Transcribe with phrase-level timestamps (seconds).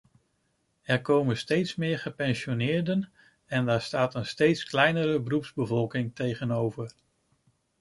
[0.81, 3.11] Er komen steeds meer gepensioneerden
[3.45, 6.93] en daar staat een steeds kleinere beroepsbevolking tegenover.